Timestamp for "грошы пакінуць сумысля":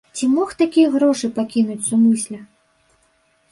0.95-2.43